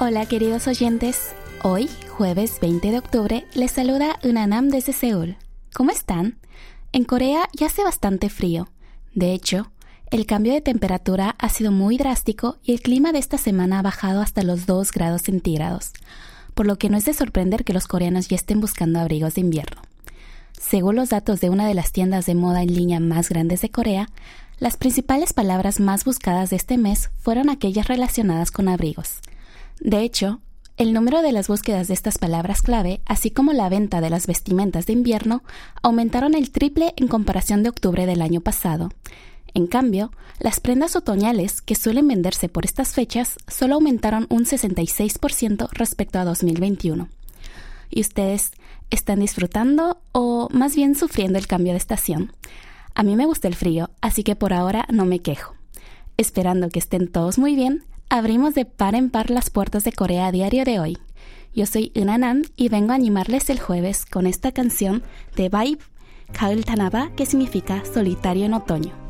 Hola 0.00 0.26
queridos 0.26 0.68
oyentes, 0.68 1.34
hoy, 1.64 1.90
jueves 2.08 2.60
20 2.62 2.92
de 2.92 2.98
octubre, 2.98 3.44
les 3.54 3.72
saluda 3.72 4.20
Unanam 4.22 4.68
desde 4.68 4.92
Seúl. 4.92 5.36
¿Cómo 5.74 5.90
están? 5.90 6.38
En 6.92 7.02
Corea 7.02 7.48
ya 7.52 7.66
hace 7.66 7.82
bastante 7.82 8.28
frío. 8.28 8.68
De 9.16 9.32
hecho, 9.32 9.72
el 10.12 10.24
cambio 10.24 10.52
de 10.52 10.60
temperatura 10.60 11.34
ha 11.40 11.48
sido 11.48 11.72
muy 11.72 11.96
drástico 11.96 12.58
y 12.62 12.74
el 12.74 12.80
clima 12.80 13.10
de 13.10 13.18
esta 13.18 13.38
semana 13.38 13.80
ha 13.80 13.82
bajado 13.82 14.20
hasta 14.20 14.44
los 14.44 14.66
2 14.66 14.92
grados 14.92 15.22
centígrados, 15.22 15.90
por 16.54 16.66
lo 16.66 16.78
que 16.78 16.90
no 16.90 16.96
es 16.96 17.04
de 17.04 17.12
sorprender 17.12 17.64
que 17.64 17.72
los 17.72 17.88
coreanos 17.88 18.28
ya 18.28 18.36
estén 18.36 18.60
buscando 18.60 19.00
abrigos 19.00 19.34
de 19.34 19.40
invierno. 19.40 19.82
Según 20.52 20.94
los 20.94 21.08
datos 21.08 21.40
de 21.40 21.50
una 21.50 21.66
de 21.66 21.74
las 21.74 21.90
tiendas 21.90 22.24
de 22.24 22.36
moda 22.36 22.62
en 22.62 22.72
línea 22.72 23.00
más 23.00 23.28
grandes 23.28 23.62
de 23.62 23.70
Corea, 23.70 24.08
las 24.60 24.76
principales 24.76 25.32
palabras 25.32 25.80
más 25.80 26.04
buscadas 26.04 26.50
de 26.50 26.56
este 26.56 26.78
mes 26.78 27.10
fueron 27.18 27.50
aquellas 27.50 27.88
relacionadas 27.88 28.52
con 28.52 28.68
abrigos. 28.68 29.18
De 29.80 30.02
hecho, 30.02 30.40
el 30.76 30.92
número 30.92 31.22
de 31.22 31.32
las 31.32 31.48
búsquedas 31.48 31.88
de 31.88 31.94
estas 31.94 32.18
palabras 32.18 32.62
clave, 32.62 33.00
así 33.04 33.30
como 33.30 33.52
la 33.52 33.68
venta 33.68 34.00
de 34.00 34.10
las 34.10 34.26
vestimentas 34.26 34.86
de 34.86 34.92
invierno, 34.92 35.42
aumentaron 35.82 36.34
el 36.34 36.50
triple 36.50 36.94
en 36.96 37.08
comparación 37.08 37.62
de 37.62 37.68
octubre 37.68 38.06
del 38.06 38.22
año 38.22 38.40
pasado. 38.40 38.90
En 39.54 39.66
cambio, 39.66 40.12
las 40.38 40.60
prendas 40.60 40.94
otoñales, 40.94 41.62
que 41.62 41.74
suelen 41.74 42.06
venderse 42.06 42.48
por 42.48 42.64
estas 42.64 42.92
fechas, 42.92 43.38
solo 43.48 43.74
aumentaron 43.74 44.26
un 44.30 44.44
66% 44.44 45.68
respecto 45.72 46.20
a 46.20 46.24
2021. 46.24 47.08
¿Y 47.90 48.00
ustedes 48.00 48.52
están 48.90 49.20
disfrutando 49.20 50.00
o 50.12 50.48
más 50.52 50.76
bien 50.76 50.94
sufriendo 50.94 51.38
el 51.38 51.48
cambio 51.48 51.72
de 51.72 51.78
estación? 51.78 52.32
A 52.94 53.02
mí 53.02 53.16
me 53.16 53.26
gusta 53.26 53.48
el 53.48 53.56
frío, 53.56 53.90
así 54.00 54.22
que 54.22 54.36
por 54.36 54.52
ahora 54.52 54.86
no 54.90 55.04
me 55.06 55.20
quejo. 55.20 55.54
Esperando 56.16 56.68
que 56.68 56.78
estén 56.78 57.08
todos 57.08 57.38
muy 57.38 57.56
bien, 57.56 57.84
abrimos 58.10 58.54
de 58.54 58.64
par 58.64 58.94
en 58.94 59.10
par 59.10 59.30
las 59.30 59.50
puertas 59.50 59.84
de 59.84 59.92
Corea 59.92 60.26
a 60.26 60.32
diario 60.32 60.64
de 60.64 60.80
hoy. 60.80 60.98
Yo 61.54 61.66
soy 61.66 61.92
Unanan 61.94 62.44
y 62.56 62.68
vengo 62.68 62.92
a 62.92 62.96
animarles 62.96 63.50
el 63.50 63.58
jueves 63.58 64.06
con 64.06 64.26
esta 64.26 64.52
canción 64.52 65.02
de 65.36 65.48
Vibe, 65.48 65.78
Kaul 66.32 66.64
Tanaba, 66.64 67.10
que 67.16 67.26
significa 67.26 67.82
solitario 67.84 68.44
en 68.44 68.54
otoño. 68.54 69.07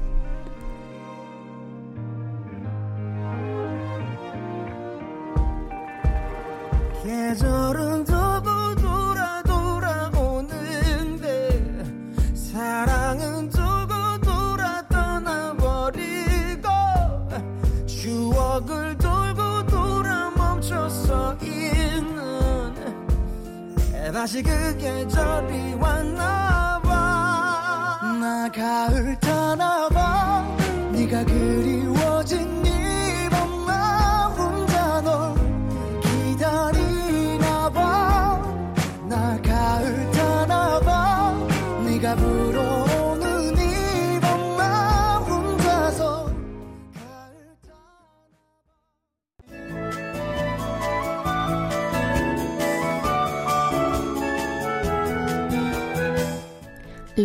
다시 24.28 24.42
그 24.42 24.76
계절이 24.76 25.72
왔나 25.80 26.78
봐나 26.84 28.52
가을 28.52 29.18
타나 29.20 29.88
봐 29.88 30.44
네가 30.92 31.24
그리워 31.24 31.97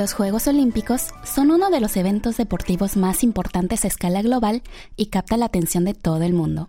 Los 0.03 0.15
Juegos 0.15 0.49
Olímpicos 0.49 1.11
son 1.23 1.49
uno 1.49 1.69
de 1.69 1.79
los 1.79 1.95
eventos 1.95 2.35
deportivos 2.35 2.97
más 2.97 3.23
importantes 3.23 3.85
a 3.85 3.87
escala 3.87 4.21
global 4.21 4.61
y 4.97 5.05
capta 5.05 5.37
la 5.37 5.45
atención 5.45 5.85
de 5.85 5.93
todo 5.93 6.23
el 6.23 6.33
mundo. 6.33 6.67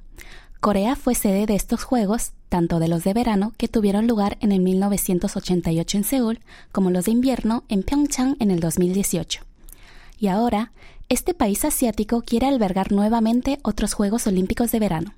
Corea 0.61 0.95
fue 0.95 1.17
sede 1.17 1.45
de 1.47 1.57
estos 1.57 1.83
Juegos, 1.83 2.31
tanto 2.49 2.79
de 2.79 2.87
los 2.87 3.03
de 3.03 3.13
verano, 3.13 3.53
que 3.57 3.67
tuvieron 3.67 4.07
lugar 4.07 4.39
en 4.41 4.53
el 4.53 4.61
1988 4.61 5.99
en 5.99 6.05
Seúl, 6.05 6.41
como 6.71 6.91
los 6.91 7.07
de 7.07 7.11
invierno 7.11 7.65
en 7.69 7.83
Pyeongchang 7.83 8.37
en 8.39 8.53
el 8.53 8.61
2018. 8.61 9.41
Y 10.21 10.29
ahora, 10.29 10.71
este 11.09 11.35
país 11.35 11.65
asiático 11.65 12.23
quiere 12.23 12.47
albergar 12.47 12.93
nuevamente 12.93 13.59
otros 13.63 13.95
Juegos 13.95 14.29
Olímpicos 14.29 14.71
de 14.71 14.79
verano. 14.79 15.15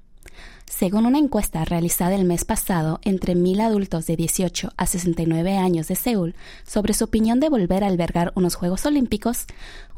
Según 0.69 1.07
una 1.07 1.19
encuesta 1.19 1.65
realizada 1.65 2.17
el 2.17 2.25
mes 2.25 2.45
pasado 2.45 2.99
entre 3.03 3.35
mil 3.35 3.61
adultos 3.61 4.07
de 4.07 4.17
18 4.17 4.73
a 4.77 4.87
69 4.87 5.57
años 5.57 5.89
de 5.89 5.95
Seúl 5.95 6.35
sobre 6.67 6.93
su 6.93 7.05
opinión 7.05 7.39
de 7.41 7.49
volver 7.49 7.85
a 7.85 7.87
albergar 7.87 8.33
unos 8.35 8.57
Juegos 8.57 8.85
Olímpicos, 8.85 9.47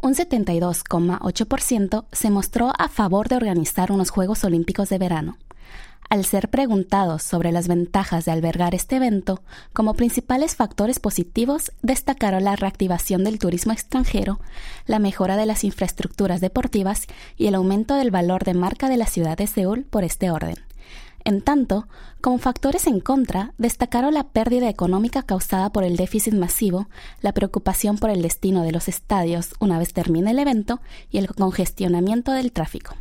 un 0.03 0.15
72,8% 0.15 2.05
se 2.13 2.31
mostró 2.31 2.73
a 2.79 2.89
favor 2.89 3.29
de 3.29 3.37
organizar 3.37 3.91
unos 3.91 4.11
Juegos 4.11 4.45
Olímpicos 4.45 4.91
de 4.91 4.99
verano. 4.99 5.39
Al 6.11 6.25
ser 6.25 6.49
preguntados 6.49 7.23
sobre 7.23 7.53
las 7.53 7.69
ventajas 7.69 8.25
de 8.25 8.33
albergar 8.33 8.75
este 8.75 8.97
evento, 8.97 9.43
como 9.75 9.93
principales 9.93 10.57
factores 10.57 11.01
positivos 11.01 11.71
destacaron 11.83 12.45
la 12.45 12.57
reactivación 12.57 13.25
del 13.25 13.39
turismo 13.39 13.75
extranjero, 13.75 14.41
la 14.87 15.01
mejora 15.01 15.37
de 15.37 15.45
las 15.45 15.65
infraestructuras 15.65 16.41
deportivas 16.41 17.03
y 17.37 17.49
el 17.49 17.55
aumento 17.55 17.95
del 17.95 18.11
valor 18.11 18.45
de 18.45 18.55
marca 18.55 18.89
de 18.89 18.97
la 18.97 19.05
ciudad 19.05 19.37
de 19.37 19.47
Seúl 19.47 19.85
por 19.85 20.03
este 20.03 20.31
orden. 20.31 20.57
En 21.25 21.43
tanto, 21.43 21.89
como 22.23 22.39
factores 22.39 22.87
en 22.87 23.01
contra, 23.01 23.53
destacaron 23.59 24.15
la 24.15 24.29
pérdida 24.29 24.71
económica 24.71 25.25
causada 25.25 25.69
por 25.71 25.85
el 25.85 25.97
déficit 25.97 26.33
masivo, 26.33 26.89
la 27.21 27.33
preocupación 27.33 27.99
por 27.99 28.09
el 28.09 28.23
destino 28.23 28.63
de 28.63 28.73
los 28.73 28.89
estadios 28.89 29.51
una 29.61 29.79
vez 29.79 29.93
termine 29.93 30.31
el 30.31 30.39
evento 30.39 30.81
y 31.11 31.19
el 31.19 31.29
congestionamiento 31.29 32.33
del 32.33 32.51
tráfico. 32.53 32.95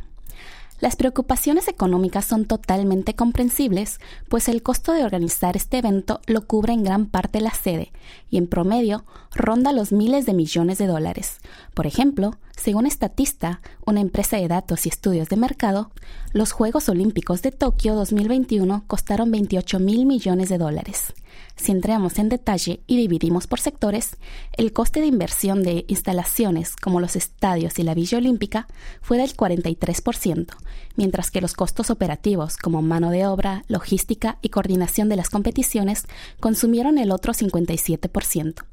Las 0.80 0.94
preocupaciones 0.94 1.66
económicas 1.66 2.24
son 2.24 2.44
totalmente 2.44 3.14
comprensibles, 3.14 3.98
pues 4.28 4.48
el 4.48 4.62
costo 4.62 4.92
de 4.92 5.04
organizar 5.04 5.56
este 5.56 5.78
evento 5.78 6.20
lo 6.26 6.46
cubre 6.46 6.72
en 6.72 6.84
gran 6.84 7.06
parte 7.06 7.40
la 7.40 7.50
sede 7.50 7.92
y 8.30 8.38
en 8.38 8.46
promedio 8.46 9.04
ronda 9.34 9.72
los 9.72 9.90
miles 9.90 10.24
de 10.24 10.34
millones 10.34 10.78
de 10.78 10.86
dólares. 10.86 11.38
Por 11.74 11.88
ejemplo, 11.88 12.36
según 12.56 12.88
Statista, 12.88 13.60
una 13.86 14.00
empresa 14.00 14.36
de 14.36 14.46
datos 14.46 14.86
y 14.86 14.88
estudios 14.88 15.28
de 15.28 15.36
mercado, 15.36 15.90
los 16.32 16.52
Juegos 16.52 16.88
Olímpicos 16.88 17.42
de 17.42 17.50
Tokio 17.50 17.94
2021 17.94 18.84
costaron 18.86 19.32
28 19.32 19.80
mil 19.80 20.06
millones 20.06 20.48
de 20.48 20.58
dólares. 20.58 21.12
Si 21.58 21.72
entramos 21.72 22.18
en 22.20 22.28
detalle 22.28 22.80
y 22.86 22.96
dividimos 22.96 23.48
por 23.48 23.58
sectores, 23.58 24.16
el 24.56 24.72
coste 24.72 25.00
de 25.00 25.06
inversión 25.06 25.64
de 25.64 25.84
instalaciones 25.88 26.76
como 26.76 27.00
los 27.00 27.16
estadios 27.16 27.78
y 27.80 27.82
la 27.82 27.94
Villa 27.94 28.18
Olímpica 28.18 28.68
fue 29.02 29.18
del 29.18 29.36
43%, 29.36 30.54
mientras 30.94 31.32
que 31.32 31.40
los 31.40 31.54
costos 31.54 31.90
operativos 31.90 32.56
como 32.56 32.80
mano 32.80 33.10
de 33.10 33.26
obra, 33.26 33.64
logística 33.66 34.38
y 34.40 34.50
coordinación 34.50 35.08
de 35.08 35.16
las 35.16 35.30
competiciones 35.30 36.04
consumieron 36.38 36.96
el 36.96 37.10
otro 37.10 37.32
57%. 37.34 38.64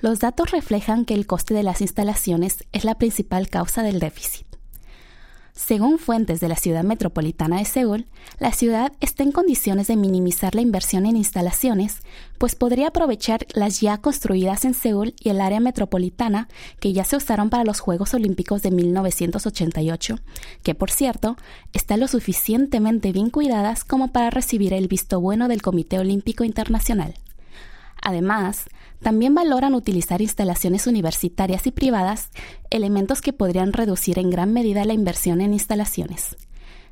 Los 0.00 0.20
datos 0.20 0.52
reflejan 0.52 1.04
que 1.04 1.14
el 1.14 1.26
coste 1.26 1.54
de 1.54 1.64
las 1.64 1.80
instalaciones 1.80 2.64
es 2.72 2.84
la 2.84 2.94
principal 2.94 3.48
causa 3.48 3.82
del 3.82 3.98
déficit. 3.98 4.51
Según 5.54 5.98
fuentes 5.98 6.40
de 6.40 6.48
la 6.48 6.56
ciudad 6.56 6.82
metropolitana 6.82 7.58
de 7.58 7.66
Seúl, 7.66 8.06
la 8.38 8.52
ciudad 8.52 8.92
está 9.00 9.22
en 9.22 9.32
condiciones 9.32 9.86
de 9.86 9.96
minimizar 9.96 10.54
la 10.54 10.62
inversión 10.62 11.04
en 11.04 11.14
instalaciones, 11.14 12.00
pues 12.38 12.54
podría 12.54 12.88
aprovechar 12.88 13.46
las 13.52 13.80
ya 13.82 13.98
construidas 13.98 14.64
en 14.64 14.72
Seúl 14.72 15.14
y 15.22 15.28
el 15.28 15.42
área 15.42 15.60
metropolitana 15.60 16.48
que 16.80 16.94
ya 16.94 17.04
se 17.04 17.16
usaron 17.16 17.50
para 17.50 17.64
los 17.64 17.80
Juegos 17.80 18.14
Olímpicos 18.14 18.62
de 18.62 18.70
1988, 18.70 20.16
que 20.62 20.74
por 20.74 20.90
cierto 20.90 21.36
están 21.74 22.00
lo 22.00 22.08
suficientemente 22.08 23.12
bien 23.12 23.28
cuidadas 23.28 23.84
como 23.84 24.08
para 24.08 24.30
recibir 24.30 24.72
el 24.72 24.88
visto 24.88 25.20
bueno 25.20 25.48
del 25.48 25.60
Comité 25.60 25.98
Olímpico 25.98 26.44
Internacional. 26.44 27.14
Además, 28.00 28.64
también 29.02 29.34
valoran 29.34 29.74
utilizar 29.74 30.22
instalaciones 30.22 30.86
universitarias 30.86 31.66
y 31.66 31.72
privadas, 31.72 32.30
elementos 32.70 33.20
que 33.20 33.32
podrían 33.32 33.72
reducir 33.72 34.18
en 34.18 34.30
gran 34.30 34.52
medida 34.52 34.84
la 34.84 34.94
inversión 34.94 35.40
en 35.40 35.52
instalaciones. 35.52 36.36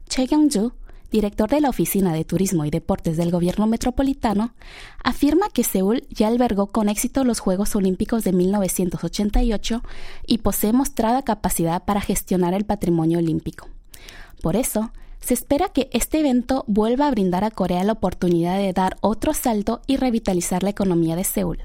Che 0.09 0.27
Kyung-ju, 0.27 0.73
director 1.13 1.49
de 1.49 1.61
la 1.61 1.69
Oficina 1.69 2.13
de 2.13 2.25
Turismo 2.25 2.65
y 2.65 2.71
Deportes 2.71 3.17
del 3.17 3.31
Gobierno 3.31 3.67
Metropolitano, 3.67 4.55
afirma 5.03 5.49
que 5.51 5.65
Seúl 5.65 6.05
ya 6.11 6.29
albergó 6.29 6.67
con 6.67 6.89
éxito 6.89 7.25
los 7.25 7.39
Juegos 7.39 7.77
Olímpicos 7.77 8.25
de 8.25 8.33
1988 8.33 9.83
y 10.27 10.39
posee 10.39 10.73
mostrada 10.73 11.23
capacidad 11.23 11.85
para 11.85 12.01
gestionar 12.01 12.55
el 12.55 12.65
patrimonio 12.65 13.19
olímpico. 13.19 13.69
Por 14.43 14.57
eso, 14.57 14.93
se 15.21 15.35
espera 15.35 15.69
que 15.69 15.91
este 15.93 16.21
evento 16.21 16.65
vuelva 16.67 17.07
a 17.07 17.11
brindar 17.11 17.45
a 17.45 17.51
Corea 17.51 17.85
la 17.85 17.93
oportunidad 17.93 18.57
de 18.57 18.73
dar 18.73 18.97
otro 19.01 19.35
salto 19.35 19.83
y 19.87 19.97
revitalizar 19.97 20.63
la 20.63 20.71
economía 20.71 21.15
de 21.15 21.25
Seúl. 21.25 21.59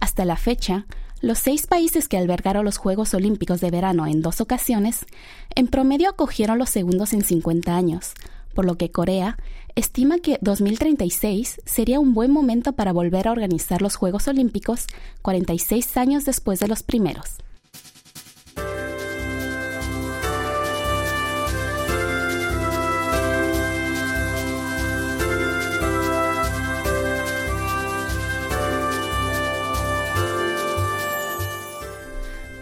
Hasta 0.00 0.24
la 0.24 0.36
fecha, 0.36 0.86
los 1.20 1.38
seis 1.38 1.66
países 1.66 2.08
que 2.08 2.18
albergaron 2.18 2.64
los 2.64 2.76
Juegos 2.76 3.14
Olímpicos 3.14 3.60
de 3.60 3.70
verano 3.70 4.06
en 4.06 4.22
dos 4.22 4.40
ocasiones, 4.40 5.06
en 5.54 5.68
promedio 5.68 6.10
acogieron 6.10 6.58
los 6.58 6.70
segundos 6.70 7.12
en 7.12 7.22
50 7.22 7.74
años, 7.74 8.12
por 8.54 8.64
lo 8.64 8.76
que 8.76 8.90
Corea 8.90 9.36
estima 9.74 10.18
que 10.18 10.38
2036 10.40 11.60
sería 11.64 12.00
un 12.00 12.14
buen 12.14 12.30
momento 12.30 12.72
para 12.72 12.92
volver 12.92 13.28
a 13.28 13.32
organizar 13.32 13.82
los 13.82 13.96
Juegos 13.96 14.26
Olímpicos 14.26 14.86
46 15.22 15.96
años 15.96 16.24
después 16.24 16.60
de 16.60 16.68
los 16.68 16.82
primeros. 16.82 17.36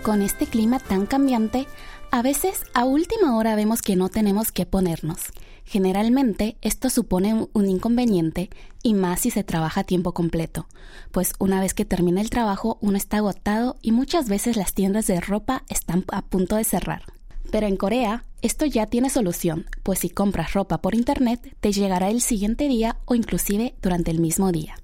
Con 0.05 0.21
este 0.21 0.47
clima 0.47 0.81
tan 0.81 1.07
cambiante, 1.07 1.67
a 2.11 2.21
veces 2.21 2.65
a 2.75 2.85
última 2.85 3.39
hora 3.39 3.55
vemos 3.57 3.81
que 3.81 3.97
no 3.97 4.11
tenemos 4.11 4.53
que 4.53 4.67
ponernos. 4.67 5.19
Generalmente 5.65 6.59
esto 6.61 6.91
supone 6.91 7.49
un 7.51 7.71
inconveniente 7.71 8.51
y 8.83 8.93
más 8.93 9.21
si 9.21 9.31
se 9.31 9.45
trabaja 9.45 9.81
a 9.81 9.85
tiempo 9.85 10.13
completo, 10.13 10.67
pues 11.11 11.33
una 11.39 11.59
vez 11.59 11.73
que 11.73 11.87
termina 11.87 12.21
el 12.21 12.29
trabajo 12.29 12.77
uno 12.83 12.99
está 12.99 13.17
agotado 13.17 13.77
y 13.81 13.93
muchas 13.93 14.29
veces 14.29 14.59
las 14.59 14.75
tiendas 14.75 15.07
de 15.07 15.23
ropa 15.23 15.63
están 15.71 16.05
a 16.13 16.21
punto 16.21 16.57
de 16.57 16.65
cerrar. 16.65 17.05
Pero 17.51 17.67
en 17.67 17.79
Corea 17.79 18.25
esto 18.43 18.67
ya 18.67 18.85
tiene 18.85 19.09
solución, 19.09 19.65
pues 19.83 20.01
si 20.01 20.11
compras 20.11 20.53
ropa 20.53 20.83
por 20.83 20.95
internet 20.95 21.57
te 21.61 21.73
llegará 21.73 22.11
el 22.11 22.21
siguiente 22.21 22.69
día 22.69 22.99
o 23.07 23.15
inclusive 23.15 23.75
durante 23.81 24.11
el 24.11 24.21
mismo 24.21 24.53
día. 24.53 24.77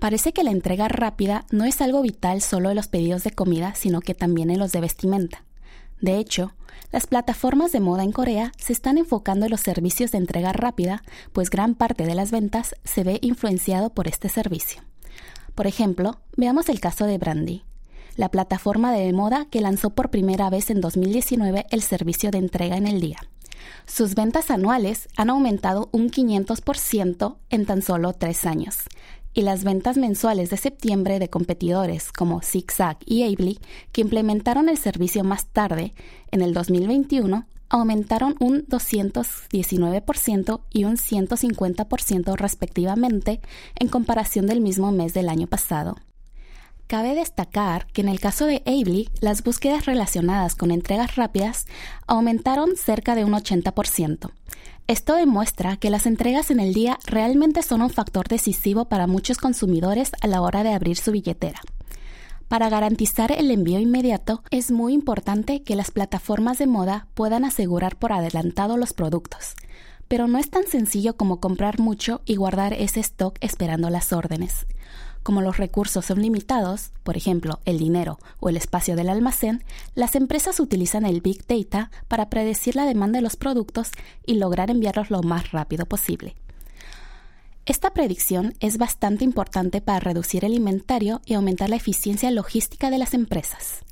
Parece 0.00 0.32
que 0.32 0.44
la 0.44 0.50
entrega 0.50 0.88
rápida 0.88 1.44
no 1.50 1.66
es 1.66 1.82
algo 1.82 2.00
vital 2.00 2.40
solo 2.40 2.70
en 2.70 2.76
los 2.76 2.88
pedidos 2.88 3.22
de 3.22 3.32
comida, 3.32 3.74
sino 3.74 4.00
que 4.00 4.14
también 4.14 4.50
en 4.50 4.58
los 4.58 4.72
de 4.72 4.80
vestimenta. 4.80 5.44
De 6.00 6.16
hecho, 6.16 6.54
las 6.90 7.06
plataformas 7.06 7.70
de 7.70 7.80
moda 7.80 8.02
en 8.02 8.10
Corea 8.10 8.52
se 8.56 8.72
están 8.72 8.96
enfocando 8.96 9.44
en 9.44 9.50
los 9.50 9.60
servicios 9.60 10.10
de 10.10 10.18
entrega 10.18 10.54
rápida, 10.54 11.02
pues 11.34 11.50
gran 11.50 11.74
parte 11.74 12.06
de 12.06 12.14
las 12.14 12.30
ventas 12.30 12.74
se 12.82 13.04
ve 13.04 13.18
influenciado 13.20 13.90
por 13.90 14.08
este 14.08 14.30
servicio. 14.30 14.82
Por 15.54 15.66
ejemplo, 15.66 16.18
veamos 16.34 16.70
el 16.70 16.80
caso 16.80 17.04
de 17.04 17.18
Brandy, 17.18 17.64
la 18.16 18.30
plataforma 18.30 18.92
de 18.92 19.12
moda 19.12 19.48
que 19.50 19.60
lanzó 19.60 19.90
por 19.90 20.10
primera 20.10 20.48
vez 20.48 20.70
en 20.70 20.80
2019 20.80 21.66
el 21.70 21.82
servicio 21.82 22.30
de 22.30 22.38
entrega 22.38 22.78
en 22.78 22.86
el 22.86 23.02
día. 23.02 23.18
Sus 23.86 24.14
ventas 24.14 24.50
anuales 24.50 25.08
han 25.16 25.28
aumentado 25.28 25.90
un 25.92 26.10
500% 26.10 27.36
en 27.50 27.66
tan 27.66 27.82
solo 27.82 28.14
tres 28.14 28.46
años, 28.46 28.78
y 29.32 29.42
las 29.42 29.64
ventas 29.64 29.96
mensuales 29.96 30.50
de 30.50 30.56
septiembre 30.56 31.18
de 31.18 31.30
competidores 31.30 32.12
como 32.12 32.40
ZigZag 32.42 32.98
y 33.04 33.22
Ably, 33.22 33.58
que 33.92 34.00
implementaron 34.00 34.68
el 34.68 34.78
servicio 34.78 35.24
más 35.24 35.46
tarde, 35.46 35.94
en 36.30 36.42
el 36.42 36.54
2021, 36.54 37.46
aumentaron 37.68 38.34
un 38.40 38.66
219% 38.66 40.60
y 40.70 40.84
un 40.84 40.96
150% 40.96 42.36
respectivamente 42.36 43.40
en 43.76 43.88
comparación 43.88 44.46
del 44.46 44.60
mismo 44.60 44.92
mes 44.92 45.14
del 45.14 45.28
año 45.28 45.46
pasado. 45.46 45.96
Cabe 46.90 47.14
destacar 47.14 47.86
que 47.92 48.00
en 48.00 48.08
el 48.08 48.18
caso 48.18 48.46
de 48.46 48.64
Ably, 48.66 49.10
las 49.20 49.44
búsquedas 49.44 49.86
relacionadas 49.86 50.56
con 50.56 50.72
entregas 50.72 51.14
rápidas 51.14 51.66
aumentaron 52.08 52.74
cerca 52.74 53.14
de 53.14 53.24
un 53.24 53.30
80%, 53.30 54.32
esto 54.88 55.14
demuestra 55.14 55.76
que 55.76 55.88
las 55.88 56.04
entregas 56.04 56.50
en 56.50 56.58
el 56.58 56.74
día 56.74 56.98
realmente 57.06 57.62
son 57.62 57.82
un 57.82 57.90
factor 57.90 58.26
decisivo 58.26 58.86
para 58.86 59.06
muchos 59.06 59.38
consumidores 59.38 60.10
a 60.20 60.26
la 60.26 60.42
hora 60.42 60.64
de 60.64 60.72
abrir 60.72 60.96
su 60.96 61.12
billetera. 61.12 61.60
Para 62.48 62.68
garantizar 62.68 63.30
el 63.30 63.52
envío 63.52 63.78
inmediato, 63.78 64.42
es 64.50 64.72
muy 64.72 64.92
importante 64.92 65.62
que 65.62 65.76
las 65.76 65.92
plataformas 65.92 66.58
de 66.58 66.66
moda 66.66 67.06
puedan 67.14 67.44
asegurar 67.44 68.00
por 68.00 68.12
adelantado 68.12 68.76
los 68.76 68.94
productos. 68.94 69.54
Pero 70.08 70.26
no 70.26 70.38
es 70.38 70.50
tan 70.50 70.66
sencillo 70.66 71.16
como 71.16 71.38
comprar 71.38 71.78
mucho 71.78 72.20
y 72.24 72.34
guardar 72.34 72.72
ese 72.72 72.98
stock 72.98 73.38
esperando 73.40 73.90
las 73.90 74.12
órdenes. 74.12 74.66
Como 75.22 75.42
los 75.42 75.58
recursos 75.58 76.06
son 76.06 76.22
limitados, 76.22 76.92
por 77.02 77.16
ejemplo, 77.16 77.60
el 77.66 77.78
dinero 77.78 78.18
o 78.38 78.48
el 78.48 78.56
espacio 78.56 78.96
del 78.96 79.10
almacén, 79.10 79.62
las 79.94 80.14
empresas 80.14 80.60
utilizan 80.60 81.04
el 81.04 81.20
Big 81.20 81.46
Data 81.46 81.90
para 82.08 82.30
predecir 82.30 82.74
la 82.74 82.86
demanda 82.86 83.18
de 83.18 83.22
los 83.22 83.36
productos 83.36 83.90
y 84.24 84.34
lograr 84.34 84.70
enviarlos 84.70 85.10
lo 85.10 85.22
más 85.22 85.52
rápido 85.52 85.84
posible. 85.86 86.36
Esta 87.66 87.90
predicción 87.92 88.54
es 88.60 88.78
bastante 88.78 89.24
importante 89.24 89.80
para 89.80 90.00
reducir 90.00 90.44
el 90.44 90.54
inventario 90.54 91.20
y 91.26 91.34
aumentar 91.34 91.68
la 91.68 91.76
eficiencia 91.76 92.30
logística 92.30 92.90
de 92.90 92.98
las 92.98 93.12
empresas. 93.12 93.84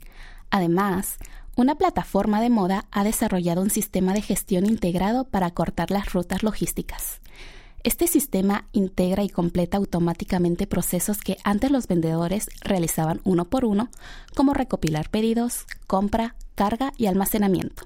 Además, 0.51 1.19
una 1.57 1.75
plataforma 1.75 2.41
de 2.41 2.51
moda 2.51 2.87
ha 2.91 3.05
desarrollado 3.05 3.61
un 3.61 3.71
sistema 3.71 4.15
de 4.15 4.23
gestión 4.23 4.65
integrado 4.65 5.25
para 5.25 5.51
cortar 5.51 5.91
las 5.91 6.13
rutas 6.13 6.43
logísticas. 6.43 7.21
Este 7.85 8.09
sistema 8.09 8.67
integra 8.73 9.23
y 9.23 9.29
completa 9.29 9.77
automáticamente 9.77 10.67
procesos 10.67 11.19
que 11.19 11.37
antes 11.45 11.71
los 11.71 11.87
vendedores 11.87 12.49
realizaban 12.61 13.21
uno 13.25 13.45
por 13.45 13.65
uno, 13.65 13.89
como 14.35 14.53
recopilar 14.53 15.11
pedidos, 15.11 15.65
compra, 15.87 16.35
carga 16.55 16.93
y 16.97 17.07
almacenamiento. 17.07 17.85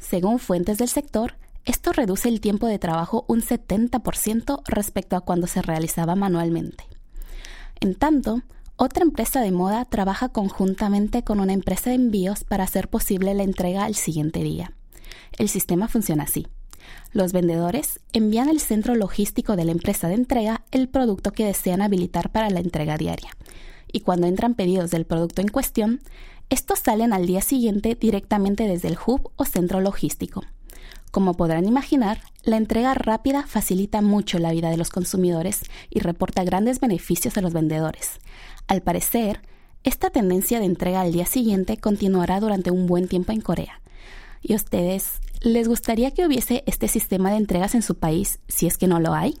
Según 0.00 0.40
fuentes 0.40 0.78
del 0.78 0.88
sector, 0.88 1.36
esto 1.64 1.92
reduce 1.92 2.28
el 2.28 2.40
tiempo 2.40 2.66
de 2.66 2.80
trabajo 2.80 3.24
un 3.28 3.42
70% 3.42 4.62
respecto 4.66 5.14
a 5.14 5.20
cuando 5.20 5.46
se 5.46 5.62
realizaba 5.62 6.16
manualmente. 6.16 6.84
En 7.80 7.94
tanto, 7.94 8.42
otra 8.76 9.04
empresa 9.04 9.40
de 9.40 9.52
moda 9.52 9.84
trabaja 9.84 10.30
conjuntamente 10.30 11.22
con 11.22 11.38
una 11.38 11.52
empresa 11.52 11.90
de 11.90 11.96
envíos 11.96 12.42
para 12.42 12.64
hacer 12.64 12.88
posible 12.88 13.34
la 13.34 13.44
entrega 13.44 13.84
al 13.84 13.94
siguiente 13.94 14.42
día. 14.42 14.72
El 15.38 15.48
sistema 15.48 15.86
funciona 15.86 16.24
así. 16.24 16.48
Los 17.12 17.32
vendedores 17.32 18.00
envían 18.12 18.48
al 18.48 18.60
centro 18.60 18.94
logístico 18.94 19.56
de 19.56 19.64
la 19.64 19.72
empresa 19.72 20.08
de 20.08 20.14
entrega 20.14 20.62
el 20.70 20.88
producto 20.88 21.32
que 21.32 21.44
desean 21.44 21.82
habilitar 21.82 22.30
para 22.30 22.50
la 22.50 22.60
entrega 22.60 22.96
diaria. 22.96 23.30
Y 23.92 24.00
cuando 24.00 24.26
entran 24.26 24.54
pedidos 24.54 24.90
del 24.90 25.04
producto 25.04 25.42
en 25.42 25.48
cuestión, 25.48 26.00
estos 26.50 26.80
salen 26.80 27.12
al 27.12 27.26
día 27.26 27.40
siguiente 27.40 27.94
directamente 27.94 28.66
desde 28.66 28.88
el 28.88 28.98
hub 29.06 29.30
o 29.36 29.44
centro 29.44 29.80
logístico. 29.80 30.42
Como 31.10 31.34
podrán 31.34 31.66
imaginar, 31.66 32.22
la 32.42 32.56
entrega 32.56 32.94
rápida 32.94 33.46
facilita 33.46 34.00
mucho 34.00 34.38
la 34.38 34.52
vida 34.52 34.70
de 34.70 34.78
los 34.78 34.88
consumidores 34.88 35.60
y 35.90 36.00
reporta 36.00 36.42
grandes 36.42 36.80
beneficios 36.80 37.36
a 37.36 37.42
los 37.42 37.52
vendedores. 37.52 38.20
Al 38.66 38.80
parecer, 38.80 39.40
esta 39.84 40.10
tendencia 40.10 40.58
de 40.58 40.64
entrega 40.64 41.02
al 41.02 41.12
día 41.12 41.26
siguiente 41.26 41.76
continuará 41.76 42.40
durante 42.40 42.70
un 42.70 42.86
buen 42.86 43.08
tiempo 43.08 43.32
en 43.32 43.42
Corea. 43.42 43.82
¿Y 44.40 44.54
ustedes 44.54 45.20
les 45.42 45.68
gustaría 45.68 46.12
que 46.12 46.26
hubiese 46.26 46.62
este 46.66 46.88
sistema 46.88 47.30
de 47.30 47.36
entregas 47.36 47.74
en 47.74 47.82
su 47.82 47.96
país 47.98 48.38
si 48.48 48.66
es 48.66 48.78
que 48.78 48.86
no 48.86 49.00
lo 49.00 49.14
hay? 49.14 49.38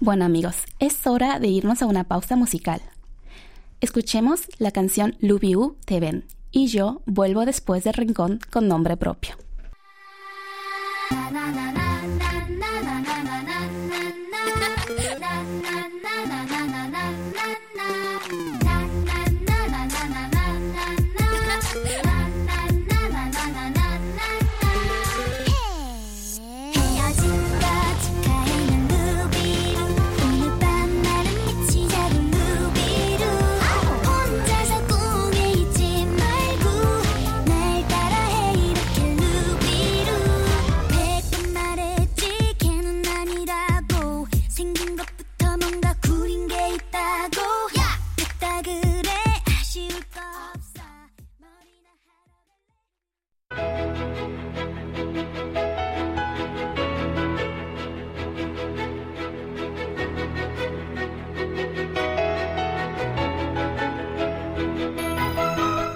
Bueno 0.00 0.24
amigos, 0.24 0.56
es 0.78 1.06
hora 1.06 1.38
de 1.38 1.48
irnos 1.48 1.82
a 1.82 1.86
una 1.86 2.04
pausa 2.04 2.36
musical. 2.36 2.80
Escuchemos 3.80 4.42
la 4.58 4.70
canción 4.70 5.16
Lubiu 5.20 5.76
Te 5.84 6.00
Ven 6.00 6.24
y 6.50 6.66
yo 6.66 7.02
vuelvo 7.06 7.44
después 7.44 7.84
del 7.84 7.94
rincón 7.94 8.40
con 8.50 8.66
nombre 8.66 8.96
propio. 8.96 9.36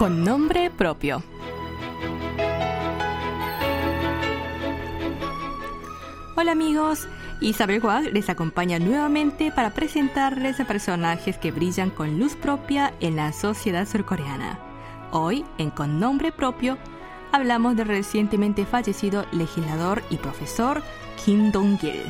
Con 0.05 0.23
nombre 0.23 0.71
propio. 0.71 1.23
Hola 6.37 6.53
amigos, 6.53 7.09
Isabel 7.41 7.81
Guag 7.81 8.13
les 8.13 8.29
acompaña 8.29 8.79
nuevamente 8.79 9.51
para 9.51 9.71
presentarles 9.71 10.61
a 10.61 10.67
personajes 10.67 11.39
que 11.39 11.53
brillan 11.53 11.89
con 11.89 12.19
luz 12.19 12.35
propia 12.37 12.93
en 13.01 13.17
la 13.17 13.33
sociedad 13.33 13.89
surcoreana. 13.89 14.59
Hoy, 15.11 15.43
en 15.57 15.71
Con 15.71 15.99
Nombre 15.99 16.33
Propio, 16.33 16.77
hablamos 17.33 17.75
del 17.75 17.89
recientemente 17.89 18.67
fallecido 18.67 19.25
legislador 19.33 20.03
y 20.11 20.19
profesor 20.19 20.83
Kim 21.25 21.51
Dong-gil. 21.51 22.03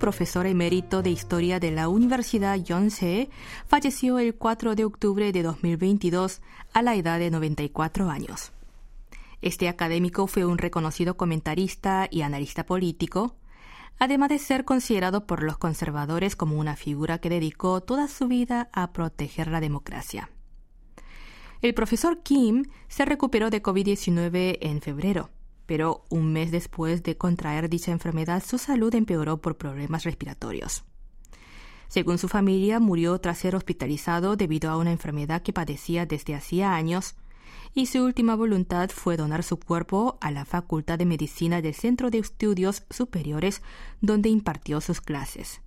Profesor 0.00 0.46
emérito 0.46 1.02
de 1.02 1.10
historia 1.10 1.60
de 1.60 1.70
la 1.70 1.88
Universidad 1.88 2.56
Yonsei, 2.56 3.30
falleció 3.68 4.18
el 4.18 4.34
4 4.34 4.74
de 4.74 4.84
octubre 4.84 5.30
de 5.30 5.42
2022 5.44 6.40
a 6.72 6.82
la 6.82 6.96
edad 6.96 7.20
de 7.20 7.30
94 7.30 8.10
años. 8.10 8.50
Este 9.42 9.68
académico 9.68 10.26
fue 10.26 10.44
un 10.44 10.58
reconocido 10.58 11.16
comentarista 11.16 12.08
y 12.10 12.22
analista 12.22 12.66
político, 12.66 13.36
además 13.98 14.30
de 14.30 14.38
ser 14.38 14.64
considerado 14.64 15.26
por 15.26 15.42
los 15.42 15.58
conservadores 15.58 16.34
como 16.34 16.58
una 16.58 16.74
figura 16.74 17.18
que 17.18 17.28
dedicó 17.28 17.80
toda 17.82 18.08
su 18.08 18.26
vida 18.26 18.70
a 18.72 18.92
proteger 18.92 19.48
la 19.48 19.60
democracia. 19.60 20.30
El 21.60 21.74
profesor 21.74 22.22
Kim 22.22 22.64
se 22.88 23.04
recuperó 23.04 23.50
de 23.50 23.62
COVID-19 23.62 24.58
en 24.62 24.80
febrero, 24.80 25.28
pero 25.70 26.02
un 26.08 26.32
mes 26.32 26.50
después 26.50 27.04
de 27.04 27.16
contraer 27.16 27.70
dicha 27.70 27.92
enfermedad 27.92 28.42
su 28.44 28.58
salud 28.58 28.92
empeoró 28.92 29.40
por 29.40 29.56
problemas 29.56 30.02
respiratorios. 30.02 30.82
Según 31.86 32.18
su 32.18 32.26
familia, 32.26 32.80
murió 32.80 33.20
tras 33.20 33.38
ser 33.38 33.54
hospitalizado 33.54 34.34
debido 34.34 34.68
a 34.68 34.76
una 34.76 34.90
enfermedad 34.90 35.42
que 35.42 35.52
padecía 35.52 36.06
desde 36.06 36.34
hacía 36.34 36.74
años 36.74 37.14
y 37.72 37.86
su 37.86 38.02
última 38.02 38.34
voluntad 38.34 38.90
fue 38.90 39.16
donar 39.16 39.44
su 39.44 39.60
cuerpo 39.60 40.18
a 40.20 40.32
la 40.32 40.44
Facultad 40.44 40.98
de 40.98 41.06
Medicina 41.06 41.62
del 41.62 41.74
Centro 41.74 42.10
de 42.10 42.18
Estudios 42.18 42.82
Superiores, 42.90 43.62
donde 44.00 44.28
impartió 44.28 44.80
sus 44.80 45.00
clases. 45.00 45.60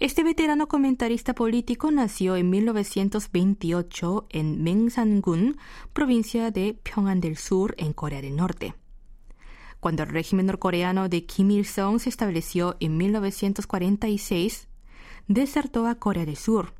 Este 0.00 0.22
veterano 0.22 0.68
comentarista 0.68 1.34
político 1.34 1.90
nació 1.90 2.36
en 2.36 2.50
1928 2.50 4.28
en 4.30 4.62
Mengsan-gun, 4.62 5.56
provincia 5.92 6.52
de 6.52 6.74
Pyongan 6.74 7.20
del 7.20 7.36
Sur, 7.36 7.74
en 7.78 7.92
Corea 7.92 8.22
del 8.22 8.36
Norte. 8.36 8.74
Cuando 9.80 10.04
el 10.04 10.10
régimen 10.10 10.46
norcoreano 10.46 11.08
de 11.08 11.26
Kim 11.26 11.50
Il-sung 11.50 11.98
se 11.98 12.10
estableció 12.10 12.76
en 12.78 12.96
1946, 12.96 14.68
desertó 15.26 15.88
a 15.88 15.96
Corea 15.96 16.26
del 16.26 16.36
Sur 16.36 16.74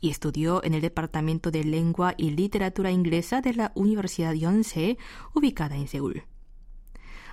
y 0.00 0.08
estudió 0.08 0.64
en 0.64 0.72
el 0.72 0.80
Departamento 0.80 1.50
de 1.50 1.64
Lengua 1.64 2.14
y 2.16 2.30
Literatura 2.30 2.90
Inglesa 2.90 3.42
de 3.42 3.52
la 3.52 3.72
Universidad 3.74 4.32
Yonsei, 4.32 4.96
ubicada 5.34 5.76
en 5.76 5.88
Seúl. 5.88 6.24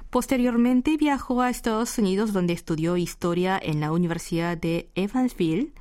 Posteriormente 0.10 0.98
viajó 0.98 1.42
a 1.42 1.50
Estados 1.50 1.98
Unidos 1.98 2.34
donde 2.34 2.54
estudió 2.54 2.98
historia 2.98 3.60
en 3.62 3.80
la 3.80 3.92
Universidad 3.92 4.58
de 4.58 4.89
Evansville 4.96 5.74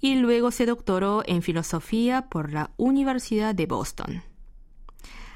y 0.00 0.16
luego 0.16 0.50
se 0.50 0.66
doctoró 0.66 1.22
en 1.26 1.42
filosofía 1.42 2.28
por 2.28 2.52
la 2.52 2.70
Universidad 2.76 3.54
de 3.54 3.66
Boston. 3.66 4.22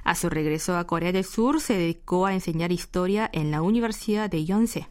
A 0.03 0.15
su 0.15 0.29
regreso 0.29 0.77
a 0.77 0.87
Corea 0.87 1.13
del 1.13 1.25
Sur 1.25 1.61
se 1.61 1.75
dedicó 1.75 2.27
a 2.27 2.35
enseñar 2.35 2.73
historia 2.73 3.31
en 3.33 3.51
la 3.51 3.63
Universidad 3.63 4.29
de 4.29 4.45
Yonsei 4.45 4.87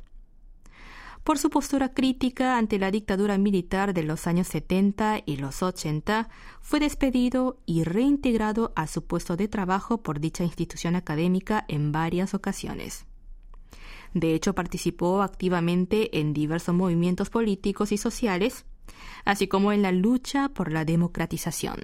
por 1.23 1.39
su 1.39 1.49
postura 1.49 1.93
crítica 1.93 2.57
ante 2.57 2.77
la 2.77 2.91
dictadura 2.91 3.37
militar 3.37 3.93
de 3.93 4.03
los 4.03 4.27
años 4.27 4.47
70 4.47 5.21
y 5.25 5.37
los 5.37 5.63
80, 5.63 6.29
fue 6.61 6.79
despedido 6.79 7.57
y 7.65 7.83
reintegrado 7.83 8.73
a 8.75 8.87
su 8.87 9.05
puesto 9.05 9.37
de 9.37 9.47
trabajo 9.47 10.03
por 10.03 10.19
dicha 10.19 10.43
institución 10.43 10.95
académica 10.95 11.63
en 11.69 11.91
varias 11.91 12.33
ocasiones. 12.33 13.05
De 14.13 14.33
hecho, 14.33 14.53
participó 14.53 15.21
activamente 15.21 16.19
en 16.19 16.33
diversos 16.33 16.75
movimientos 16.75 17.29
políticos 17.29 17.91
y 17.91 17.97
sociales, 17.97 18.65
así 19.25 19.47
como 19.47 19.71
en 19.71 19.81
la 19.81 19.91
lucha 19.91 20.49
por 20.49 20.71
la 20.71 20.85
democratización. 20.85 21.77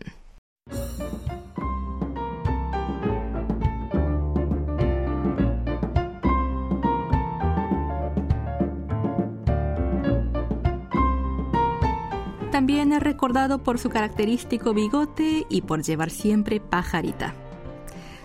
También 12.52 12.92
es 12.92 13.02
recordado 13.02 13.64
por 13.64 13.80
su 13.80 13.90
característico 13.90 14.74
bigote 14.74 15.46
y 15.50 15.62
por 15.62 15.82
llevar 15.82 16.10
siempre 16.10 16.60
pajarita. 16.60 17.34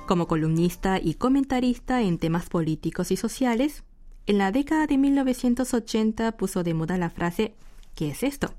Como 0.07 0.27
columnista 0.27 0.99
y 1.01 1.15
comentarista 1.15 2.03
en 2.03 2.19
temas 2.19 2.49
políticos 2.49 3.11
y 3.11 3.17
sociales, 3.17 3.85
en 4.27 4.39
la 4.39 4.53
década 4.53 4.87
de 4.87 4.99
1980 4.99 6.33
puso 6.33 6.63
de 6.63 6.75
moda 6.75 6.97
la 6.97 7.11
frase 7.11 7.55
¿qué 7.95 8.11
es 8.11 8.23
esto? 8.23 8.53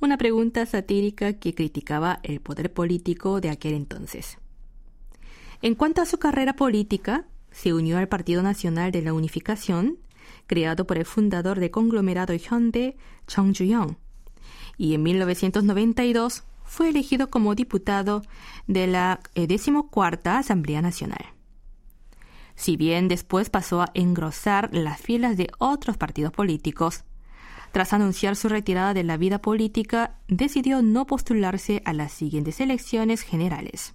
Una 0.00 0.16
pregunta 0.16 0.64
satírica 0.66 1.34
que 1.34 1.54
criticaba 1.54 2.20
el 2.22 2.40
poder 2.40 2.72
político 2.72 3.40
de 3.40 3.50
aquel 3.50 3.74
entonces. 3.74 4.38
En 5.62 5.74
cuanto 5.74 6.00
a 6.00 6.06
su 6.06 6.18
carrera 6.18 6.54
política, 6.54 7.26
se 7.50 7.74
unió 7.74 7.98
al 7.98 8.08
Partido 8.08 8.42
Nacional 8.42 8.92
de 8.92 9.02
la 9.02 9.12
Unificación, 9.12 9.98
creado 10.46 10.86
por 10.86 10.96
el 10.96 11.04
fundador 11.04 11.60
de 11.60 11.70
conglomerado 11.70 12.34
Hyundai, 12.34 12.96
Chung 13.26 13.54
Ju-young, 13.54 13.96
y 14.78 14.94
en 14.94 15.02
1992 15.02 16.44
fue 16.64 16.88
elegido 16.88 17.28
como 17.28 17.54
diputado 17.54 18.22
de 18.66 18.86
la 18.86 19.20
eh, 19.34 19.46
decimocuarta 19.46 20.38
Asamblea 20.38 20.80
Nacional. 20.80 21.26
Si 22.60 22.76
bien 22.76 23.08
después 23.08 23.48
pasó 23.48 23.80
a 23.80 23.90
engrosar 23.94 24.68
las 24.70 25.00
filas 25.00 25.38
de 25.38 25.48
otros 25.56 25.96
partidos 25.96 26.30
políticos, 26.30 27.04
tras 27.72 27.94
anunciar 27.94 28.36
su 28.36 28.50
retirada 28.50 28.92
de 28.92 29.02
la 29.02 29.16
vida 29.16 29.38
política, 29.38 30.18
decidió 30.28 30.82
no 30.82 31.06
postularse 31.06 31.80
a 31.86 31.94
las 31.94 32.12
siguientes 32.12 32.60
elecciones 32.60 33.22
generales. 33.22 33.94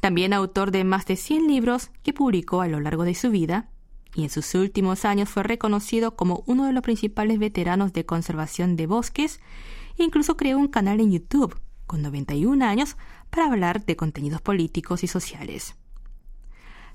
También 0.00 0.32
autor 0.32 0.70
de 0.70 0.82
más 0.84 1.04
de 1.04 1.16
100 1.16 1.46
libros 1.46 1.90
que 2.02 2.14
publicó 2.14 2.62
a 2.62 2.68
lo 2.68 2.80
largo 2.80 3.04
de 3.04 3.14
su 3.14 3.30
vida, 3.30 3.68
y 4.14 4.22
en 4.22 4.30
sus 4.30 4.54
últimos 4.54 5.04
años 5.04 5.28
fue 5.28 5.42
reconocido 5.42 6.16
como 6.16 6.42
uno 6.46 6.64
de 6.64 6.72
los 6.72 6.82
principales 6.82 7.38
veteranos 7.38 7.92
de 7.92 8.06
conservación 8.06 8.76
de 8.76 8.86
bosques 8.86 9.40
e 9.98 10.04
incluso 10.04 10.38
creó 10.38 10.56
un 10.56 10.68
canal 10.68 11.00
en 11.00 11.12
YouTube 11.12 11.60
con 11.86 12.00
91 12.00 12.64
años 12.64 12.96
para 13.28 13.44
hablar 13.44 13.84
de 13.84 13.96
contenidos 13.96 14.40
políticos 14.40 15.04
y 15.04 15.06
sociales. 15.06 15.76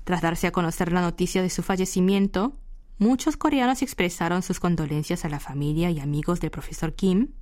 Tras 0.06 0.22
darse 0.22 0.46
a 0.46 0.52
conocer 0.52 0.92
la 0.92 1.00
noticia 1.00 1.42
de 1.42 1.50
su 1.50 1.64
fallecimiento, 1.64 2.52
muchos 2.96 3.36
coreanos 3.36 3.82
expresaron 3.82 4.40
sus 4.42 4.60
condolencias 4.60 5.24
a 5.24 5.28
la 5.28 5.40
familia 5.40 5.90
y 5.90 5.98
amigos 5.98 6.38
del 6.38 6.52
profesor 6.52 6.94
Kim, 6.94 7.32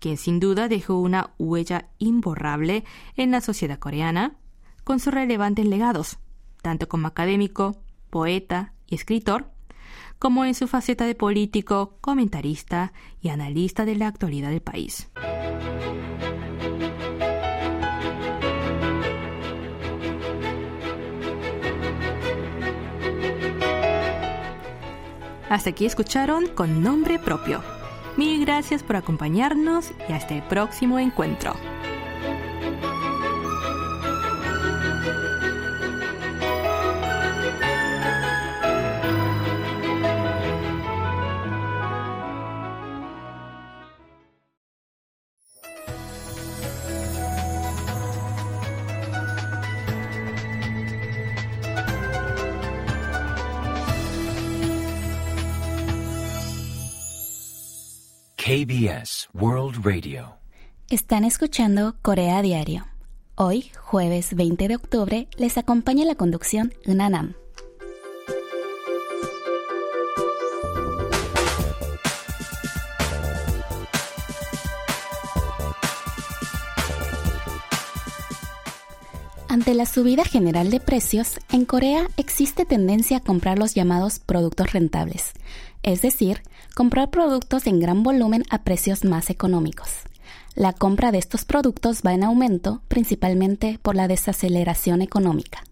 quien 0.00 0.16
sin 0.16 0.40
duda 0.40 0.66
dejó 0.66 0.98
una 0.98 1.30
huella 1.38 1.90
imborrable 1.98 2.82
en 3.14 3.30
la 3.30 3.40
sociedad 3.40 3.78
coreana, 3.78 4.34
con 4.82 4.98
sus 4.98 5.14
relevantes 5.14 5.66
legados, 5.66 6.18
tanto 6.62 6.88
como 6.88 7.06
académico, 7.06 7.76
poeta, 8.10 8.72
y 8.88 8.96
escritor, 8.96 9.52
como 10.18 10.44
en 10.44 10.54
su 10.54 10.66
faceta 10.66 11.06
de 11.06 11.14
político, 11.14 11.96
comentarista 12.00 12.92
y 13.20 13.28
analista 13.28 13.84
de 13.84 13.94
la 13.94 14.08
actualidad 14.08 14.50
del 14.50 14.62
país. 14.62 15.12
Hasta 25.54 25.70
aquí 25.70 25.86
escucharon 25.86 26.48
con 26.48 26.82
nombre 26.82 27.20
propio. 27.20 27.62
Mil 28.16 28.44
gracias 28.44 28.82
por 28.82 28.96
acompañarnos 28.96 29.92
y 30.08 30.12
hasta 30.12 30.34
el 30.34 30.42
próximo 30.42 30.98
encuentro. 30.98 31.54
KBS 58.54 59.30
World 59.34 59.84
Radio. 59.84 60.36
Están 60.88 61.24
escuchando 61.24 61.96
Corea 62.02 62.40
Diario. 62.40 62.86
Hoy, 63.34 63.72
jueves 63.80 64.36
20 64.36 64.68
de 64.68 64.76
octubre, 64.76 65.26
les 65.36 65.58
acompaña 65.58 66.04
la 66.04 66.14
conducción 66.14 66.72
Unanam. 66.86 67.34
Ante 79.48 79.74
la 79.74 79.86
subida 79.86 80.24
general 80.24 80.70
de 80.70 80.78
precios, 80.78 81.40
en 81.50 81.64
Corea 81.64 82.08
existe 82.16 82.64
tendencia 82.64 83.16
a 83.16 83.20
comprar 83.20 83.58
los 83.58 83.74
llamados 83.74 84.20
productos 84.20 84.72
rentables, 84.72 85.32
es 85.84 86.02
decir, 86.02 86.42
comprar 86.74 87.10
productos 87.10 87.66
en 87.66 87.78
gran 87.78 88.02
volumen 88.02 88.42
a 88.50 88.64
precios 88.64 89.04
más 89.04 89.30
económicos. 89.30 89.90
La 90.56 90.72
compra 90.72 91.12
de 91.12 91.18
estos 91.18 91.44
productos 91.44 92.00
va 92.04 92.14
en 92.14 92.24
aumento 92.24 92.82
principalmente 92.88 93.78
por 93.82 93.94
la 93.94 94.08
desaceleración 94.08 95.02
económica. 95.02 95.62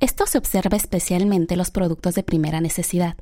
Esto 0.00 0.26
se 0.26 0.38
observa 0.38 0.76
especialmente 0.76 1.54
en 1.54 1.58
los 1.58 1.70
productos 1.70 2.14
de 2.14 2.22
primera 2.22 2.60
necesidad. 2.60 3.16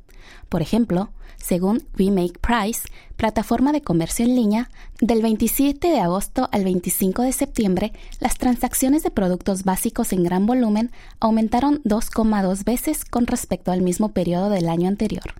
Por 0.48 0.62
ejemplo, 0.62 1.10
según 1.37 1.85
Remake 1.95 2.38
Price, 2.40 2.88
plataforma 3.16 3.73
de 3.73 3.83
comercio 3.83 4.25
en 4.25 4.37
línea, 4.37 4.71
del 5.00 5.23
27 5.23 5.88
de 5.88 6.00
agosto 6.00 6.49
al 6.52 6.64
25 6.64 7.23
de 7.23 7.33
septiembre, 7.33 7.92
las 8.21 8.38
transacciones 8.38 9.02
de 9.02 9.11
productos 9.11 9.64
básicos 9.64 10.12
en 10.12 10.23
gran 10.23 10.47
volumen 10.47 10.90
aumentaron 11.21 11.83
2,2 11.85 12.64
veces 12.64 13.04
con 13.04 13.26
respecto 13.26 13.73
al 13.73 13.83
mismo 13.83 14.11
periodo 14.11 14.50
del 14.50 14.68
año 14.68 14.88
anterior. 14.88 15.35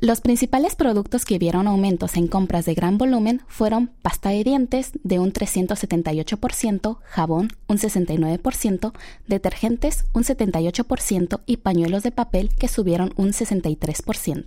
Los 0.00 0.20
principales 0.20 0.76
productos 0.76 1.24
que 1.24 1.38
vieron 1.38 1.66
aumentos 1.66 2.16
en 2.16 2.28
compras 2.28 2.64
de 2.64 2.74
gran 2.74 2.98
volumen 2.98 3.42
fueron 3.48 3.90
pasta 4.00 4.28
de 4.28 4.44
dientes 4.44 4.92
de 5.02 5.18
un 5.18 5.32
378%, 5.32 6.98
jabón 7.02 7.50
un 7.66 7.78
69%, 7.78 8.92
detergentes 9.26 10.04
un 10.14 10.22
78% 10.22 11.40
y 11.46 11.56
pañuelos 11.56 12.04
de 12.04 12.12
papel 12.12 12.50
que 12.56 12.68
subieron 12.68 13.12
un 13.16 13.30
63%. 13.30 14.44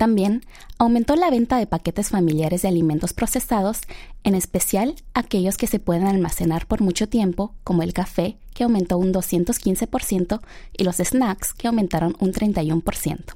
También 0.00 0.40
aumentó 0.78 1.14
la 1.14 1.28
venta 1.28 1.58
de 1.58 1.66
paquetes 1.66 2.08
familiares 2.08 2.62
de 2.62 2.68
alimentos 2.68 3.12
procesados, 3.12 3.82
en 4.24 4.34
especial 4.34 4.94
aquellos 5.12 5.58
que 5.58 5.66
se 5.66 5.78
pueden 5.78 6.06
almacenar 6.06 6.66
por 6.66 6.80
mucho 6.80 7.06
tiempo, 7.06 7.52
como 7.64 7.82
el 7.82 7.92
café, 7.92 8.38
que 8.54 8.64
aumentó 8.64 8.96
un 8.96 9.12
215%, 9.12 10.40
y 10.74 10.84
los 10.84 10.96
snacks, 10.96 11.52
que 11.52 11.68
aumentaron 11.68 12.16
un 12.18 12.32
31%. 12.32 13.34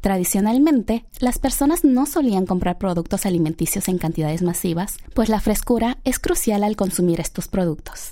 Tradicionalmente, 0.00 1.04
las 1.20 1.38
personas 1.38 1.84
no 1.84 2.04
solían 2.06 2.46
comprar 2.46 2.78
productos 2.78 3.24
alimenticios 3.24 3.86
en 3.86 3.98
cantidades 3.98 4.42
masivas, 4.42 4.96
pues 5.14 5.28
la 5.28 5.38
frescura 5.38 5.98
es 6.02 6.18
crucial 6.18 6.64
al 6.64 6.74
consumir 6.74 7.20
estos 7.20 7.46
productos. 7.46 8.08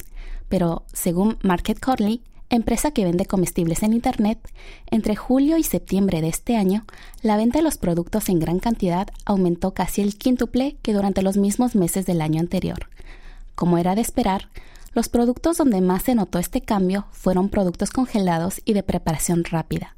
Pero, 0.49 0.85
según 0.93 1.39
Market 1.43 1.81
Corley, 1.81 2.23
empresa 2.51 2.91
que 2.91 3.05
vende 3.05 3.27
comestibles 3.27 3.83
en 3.83 3.93
Internet, 3.93 4.39
entre 4.91 5.17
julio 5.17 5.57
y 5.57 5.63
septiembre 5.63 6.21
de 6.21 6.29
este 6.29 6.57
año, 6.57 6.85
la 7.23 7.37
venta 7.37 7.59
de 7.59 7.65
los 7.65 7.79
productos 7.79 8.29
en 8.29 8.39
gran 8.39 8.59
cantidad 8.59 9.09
aumentó 9.25 9.73
casi 9.75 10.03
el 10.03 10.17
quíntuple 10.17 10.77
que 10.83 10.93
durante 10.93 11.23
los 11.23 11.37
mismos 11.37 11.75
meses 11.75 12.07
del 12.07 12.21
año 12.21 12.41
anterior. 12.41 12.89
Como 13.55 13.79
era 13.79 13.95
de 13.95 14.01
esperar, 14.01 14.49
los 14.95 15.09
productos 15.09 15.57
donde 15.57 15.81
más 15.81 16.05
se 16.05 16.15
notó 16.15 16.39
este 16.39 16.61
cambio 16.61 17.07
fueron 17.11 17.49
productos 17.49 17.91
congelados 17.91 18.61
y 18.65 18.75
de 18.75 18.83
preparación 18.83 19.45
rápida. 19.45 19.95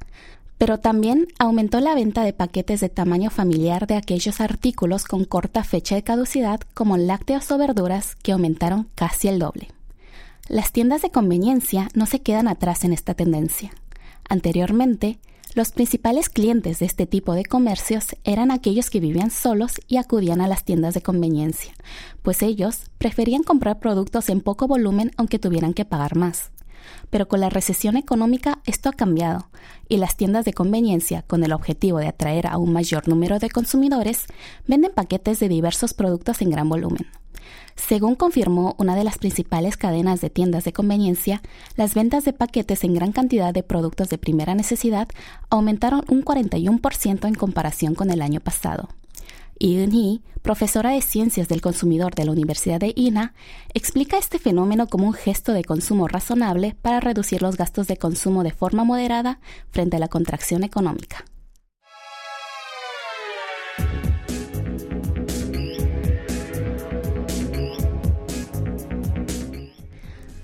Pero 0.57 0.79
también 0.79 1.27
aumentó 1.37 1.79
la 1.79 1.93
venta 1.93 2.23
de 2.23 2.33
paquetes 2.33 2.79
de 2.79 2.89
tamaño 2.89 3.29
familiar 3.29 3.85
de 3.85 3.95
aquellos 3.95 4.41
artículos 4.41 5.05
con 5.05 5.23
corta 5.23 5.63
fecha 5.63 5.93
de 5.93 6.03
caducidad 6.03 6.61
como 6.73 6.97
lácteos 6.97 7.51
o 7.51 7.59
verduras 7.59 8.15
que 8.15 8.31
aumentaron 8.31 8.89
casi 8.95 9.27
el 9.27 9.37
doble. 9.37 9.67
Las 10.49 10.71
tiendas 10.71 11.01
de 11.01 11.09
conveniencia 11.09 11.89
no 11.93 12.05
se 12.05 12.21
quedan 12.21 12.47
atrás 12.47 12.85
en 12.85 12.93
esta 12.93 13.13
tendencia. 13.13 13.73
Anteriormente, 14.29 15.19
los 15.55 15.71
principales 15.71 16.29
clientes 16.29 16.79
de 16.79 16.85
este 16.85 17.05
tipo 17.05 17.33
de 17.33 17.43
comercios 17.43 18.15
eran 18.23 18.51
aquellos 18.51 18.89
que 18.89 19.01
vivían 19.01 19.29
solos 19.29 19.73
y 19.87 19.97
acudían 19.97 20.39
a 20.39 20.47
las 20.47 20.63
tiendas 20.63 20.93
de 20.93 21.01
conveniencia, 21.01 21.73
pues 22.21 22.41
ellos 22.43 22.83
preferían 22.97 23.43
comprar 23.43 23.79
productos 23.79 24.29
en 24.29 24.41
poco 24.41 24.67
volumen 24.67 25.11
aunque 25.17 25.39
tuvieran 25.39 25.73
que 25.73 25.83
pagar 25.83 26.15
más. 26.15 26.51
Pero 27.09 27.27
con 27.27 27.39
la 27.39 27.49
recesión 27.49 27.97
económica 27.97 28.59
esto 28.65 28.89
ha 28.89 28.93
cambiado 28.93 29.49
y 29.89 29.97
las 29.97 30.15
tiendas 30.15 30.45
de 30.45 30.53
conveniencia, 30.53 31.21
con 31.23 31.43
el 31.43 31.53
objetivo 31.53 31.99
de 31.99 32.07
atraer 32.07 32.47
a 32.47 32.57
un 32.57 32.73
mayor 32.73 33.07
número 33.07 33.39
de 33.39 33.49
consumidores, 33.49 34.25
venden 34.67 34.91
paquetes 34.93 35.39
de 35.39 35.49
diversos 35.49 35.93
productos 35.93 36.41
en 36.41 36.49
gran 36.49 36.69
volumen. 36.69 37.07
Según 37.75 38.15
confirmó 38.15 38.75
una 38.79 38.95
de 38.95 39.03
las 39.03 39.17
principales 39.19 39.77
cadenas 39.77 40.19
de 40.19 40.29
tiendas 40.29 40.63
de 40.63 40.73
conveniencia, 40.73 41.41
las 41.75 41.93
ventas 41.93 42.25
de 42.25 42.33
paquetes 42.33 42.83
en 42.83 42.95
gran 42.95 43.11
cantidad 43.11 43.53
de 43.53 43.63
productos 43.63 44.09
de 44.09 44.17
primera 44.17 44.55
necesidad 44.55 45.07
aumentaron 45.49 46.03
un 46.09 46.25
41% 46.25 47.27
en 47.27 47.35
comparación 47.35 47.93
con 47.95 48.09
el 48.09 48.21
año 48.21 48.39
pasado. 48.39 48.89
Ian 49.59 49.91
Hee, 49.91 50.21
profesora 50.41 50.91
de 50.91 51.01
Ciencias 51.01 51.47
del 51.47 51.61
Consumidor 51.61 52.15
de 52.15 52.25
la 52.25 52.31
Universidad 52.31 52.79
de 52.79 52.93
INA, 52.95 53.33
explica 53.73 54.17
este 54.17 54.39
fenómeno 54.39 54.87
como 54.87 55.07
un 55.07 55.13
gesto 55.13 55.53
de 55.53 55.63
consumo 55.63 56.07
razonable 56.07 56.75
para 56.81 56.99
reducir 56.99 57.41
los 57.41 57.57
gastos 57.57 57.87
de 57.87 57.97
consumo 57.97 58.43
de 58.43 58.51
forma 58.51 58.83
moderada 58.83 59.39
frente 59.71 59.97
a 59.97 59.99
la 59.99 60.07
contracción 60.07 60.63
económica. 60.63 61.25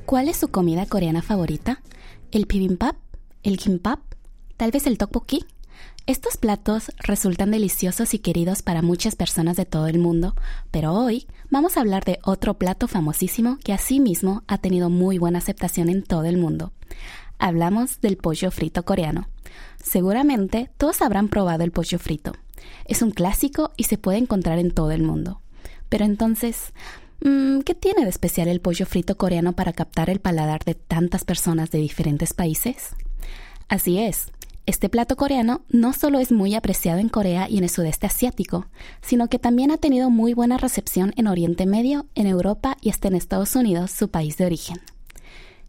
¿Cuál 0.06 0.30
es 0.30 0.38
su 0.38 0.50
comida 0.50 0.86
coreana 0.86 1.22
favorita? 1.22 1.82
¿El 2.32 2.46
bibimbap? 2.46 2.96
¿El 3.42 3.58
kimbap? 3.58 4.00
¿Tal 4.58 4.70
vez 4.70 4.86
el 4.86 4.98
tteokbokki? 4.98 5.46
Estos 6.06 6.38
platos 6.38 6.92
resultan 6.98 7.52
deliciosos 7.52 8.14
y 8.14 8.20
queridos 8.20 8.62
para 8.62 8.82
muchas 8.82 9.16
personas 9.16 9.56
de 9.56 9.66
todo 9.66 9.88
el 9.88 10.00
mundo, 10.00 10.36
pero 10.72 10.94
hoy 10.94 11.28
vamos 11.50 11.78
a 11.78 11.82
hablar 11.82 12.04
de 12.04 12.20
otro 12.24 12.56
plato 12.56 12.88
famosísimo 12.88 13.58
que 13.64 13.74
asimismo 13.74 14.44
ha 14.48 14.58
tenido 14.58 14.90
muy 14.90 15.18
buena 15.18 15.40
aceptación 15.40 15.90
en 15.90 16.04
todo 16.04 16.26
el 16.26 16.38
mundo. 16.38 16.74
Hablamos 17.40 18.02
del 18.02 18.18
pollo 18.18 18.52
frito 18.52 18.84
coreano. 18.84 19.30
Seguramente 19.82 20.70
todos 20.78 21.02
habrán 21.02 21.30
probado 21.30 21.64
el 21.64 21.72
pollo 21.72 22.00
frito. 22.00 22.34
Es 22.86 23.02
un 23.02 23.12
clásico 23.12 23.72
y 23.78 23.86
se 23.86 23.98
puede 23.98 24.18
encontrar 24.18 24.60
en 24.60 24.72
todo 24.72 24.92
el 24.92 25.04
mundo. 25.04 25.42
Pero 25.90 26.06
entonces, 26.06 26.74
Mm, 27.24 27.62
¿Qué 27.62 27.74
tiene 27.74 28.04
de 28.04 28.10
especial 28.10 28.50
el 28.50 28.60
pollo 28.60 28.86
frito 28.86 29.18
coreano 29.18 29.54
para 29.54 29.72
captar 29.72 30.10
el 30.10 30.20
paladar 30.20 30.66
de 30.66 30.76
tantas 30.76 31.24
personas 31.24 31.72
de 31.72 31.78
diferentes 31.80 32.34
países? 32.34 32.90
Así 33.70 33.98
es, 33.98 34.28
este 34.66 34.88
plato 34.88 35.18
coreano 35.18 35.62
no 35.68 35.92
solo 35.92 36.20
es 36.20 36.32
muy 36.32 36.56
apreciado 36.56 37.00
en 37.00 37.10
Corea 37.10 37.50
y 37.50 37.58
en 37.58 37.66
el 37.66 37.70
sudeste 37.70 38.08
asiático, 38.08 38.68
sino 39.02 39.28
que 39.28 39.38
también 39.38 39.72
ha 39.72 39.78
tenido 39.78 40.10
muy 40.10 40.34
buena 40.34 40.58
recepción 40.58 41.14
en 41.18 41.28
Oriente 41.28 41.66
Medio, 41.66 42.06
en 42.16 42.28
Europa 42.28 42.78
y 42.80 42.90
hasta 42.90 43.10
en 43.10 43.16
Estados 43.16 43.58
Unidos, 43.58 43.92
su 43.92 44.10
país 44.10 44.38
de 44.38 44.46
origen. 44.46 44.80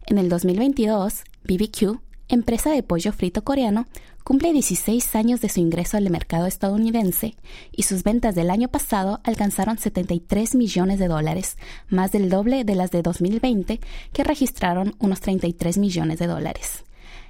En 0.05 0.17
el 0.17 0.29
2022, 0.29 1.23
BBQ, 1.43 1.99
empresa 2.29 2.71
de 2.71 2.83
pollo 2.83 3.11
frito 3.11 3.43
coreano, 3.43 3.85
cumple 4.23 4.53
16 4.53 5.13
años 5.15 5.41
de 5.41 5.49
su 5.49 5.59
ingreso 5.59 5.97
al 5.97 6.09
mercado 6.09 6.45
estadounidense 6.45 7.35
y 7.73 7.83
sus 7.83 8.03
ventas 8.03 8.33
del 8.33 8.49
año 8.49 8.69
pasado 8.69 9.19
alcanzaron 9.25 9.77
73 9.77 10.55
millones 10.55 10.99
de 10.99 11.09
dólares, 11.09 11.57
más 11.89 12.13
del 12.13 12.29
doble 12.29 12.63
de 12.63 12.75
las 12.75 12.91
de 12.91 13.01
2020, 13.01 13.81
que 14.13 14.23
registraron 14.23 14.95
unos 14.99 15.19
33 15.19 15.77
millones 15.77 16.17
de 16.17 16.27
dólares. 16.27 16.85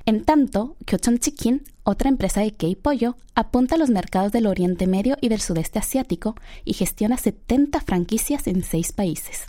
En 0.08 0.24
tanto, 0.24 0.76
Kyochon 0.86 1.18
Chicken, 1.18 1.64
otra 1.84 2.10
empresa 2.10 2.42
de 2.42 2.52
K-Pollo, 2.52 3.18
apunta 3.34 3.74
a 3.74 3.78
los 3.80 3.90
mercados 3.90 4.32
del 4.32 4.46
Oriente 4.46 4.86
Medio 4.86 5.18
y 5.20 5.30
del 5.30 5.42
Sudeste 5.42 5.80
Asiático 5.80 6.36
y 6.64 6.74
gestiona 6.74 7.18
70 7.18 7.82
franquicias 7.82 8.46
en 8.46 8.64
seis 8.64 8.92
países. 8.92 9.46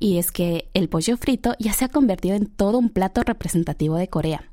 Y 0.00 0.18
es 0.18 0.32
que 0.32 0.68
el 0.74 0.88
pollo 0.88 1.16
frito 1.16 1.54
ya 1.60 1.72
se 1.72 1.84
ha 1.84 1.88
convertido 1.88 2.34
en 2.34 2.46
todo 2.46 2.78
un 2.78 2.90
plato 2.90 3.22
representativo 3.22 3.94
de 3.94 4.08
Corea. 4.08 4.44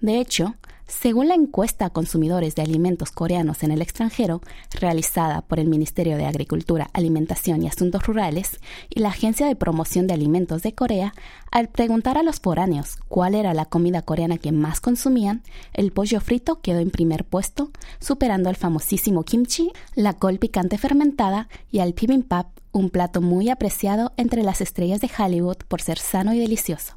De 0.00 0.18
hecho, 0.18 0.56
según 0.86 1.28
la 1.28 1.34
encuesta 1.34 1.86
a 1.86 1.90
consumidores 1.90 2.54
de 2.54 2.62
alimentos 2.62 3.10
coreanos 3.10 3.62
en 3.62 3.70
el 3.70 3.82
extranjero, 3.82 4.40
realizada 4.72 5.42
por 5.42 5.58
el 5.58 5.68
Ministerio 5.68 6.16
de 6.16 6.26
Agricultura, 6.26 6.90
Alimentación 6.92 7.62
y 7.62 7.68
Asuntos 7.68 8.04
Rurales 8.06 8.60
y 8.90 9.00
la 9.00 9.08
Agencia 9.08 9.46
de 9.46 9.56
Promoción 9.56 10.06
de 10.06 10.14
Alimentos 10.14 10.62
de 10.62 10.74
Corea, 10.74 11.14
al 11.50 11.68
preguntar 11.68 12.18
a 12.18 12.22
los 12.22 12.40
foráneos 12.40 12.96
cuál 13.08 13.34
era 13.34 13.54
la 13.54 13.64
comida 13.64 14.02
coreana 14.02 14.38
que 14.38 14.52
más 14.52 14.80
consumían, 14.80 15.42
el 15.72 15.92
pollo 15.92 16.20
frito 16.20 16.60
quedó 16.60 16.80
en 16.80 16.90
primer 16.90 17.24
puesto, 17.24 17.70
superando 18.00 18.48
al 18.48 18.56
famosísimo 18.56 19.24
kimchi, 19.24 19.72
la 19.94 20.14
col 20.14 20.38
picante 20.38 20.78
fermentada 20.78 21.48
y 21.70 21.80
al 21.80 21.92
bibimbap, 21.92 22.46
un 22.72 22.90
plato 22.90 23.20
muy 23.20 23.50
apreciado 23.50 24.12
entre 24.16 24.42
las 24.42 24.60
estrellas 24.60 25.00
de 25.00 25.10
Hollywood 25.16 25.58
por 25.68 25.82
ser 25.82 25.98
sano 25.98 26.32
y 26.32 26.38
delicioso. 26.38 26.94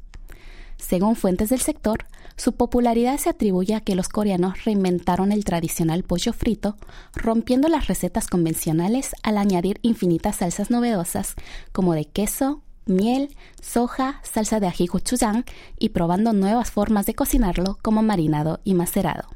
Según 0.78 1.16
fuentes 1.16 1.50
del 1.50 1.60
sector, 1.60 2.06
su 2.36 2.54
popularidad 2.54 3.18
se 3.18 3.30
atribuye 3.30 3.74
a 3.74 3.80
que 3.80 3.94
los 3.94 4.08
coreanos 4.08 4.64
reinventaron 4.64 5.32
el 5.32 5.44
tradicional 5.44 6.02
pollo 6.02 6.32
frito, 6.32 6.76
rompiendo 7.14 7.68
las 7.68 7.86
recetas 7.86 8.28
convencionales 8.28 9.14
al 9.22 9.38
añadir 9.38 9.78
infinitas 9.82 10.36
salsas 10.36 10.70
novedosas 10.70 11.34
como 11.72 11.94
de 11.94 12.04
queso, 12.04 12.62
miel, 12.84 13.34
soja, 13.60 14.20
salsa 14.22 14.60
de 14.60 14.66
ají 14.66 14.86
gochujang 14.86 15.44
y 15.78 15.90
probando 15.90 16.32
nuevas 16.32 16.70
formas 16.70 17.06
de 17.06 17.14
cocinarlo 17.14 17.78
como 17.82 18.02
marinado 18.02 18.60
y 18.64 18.74
macerado. 18.74 19.28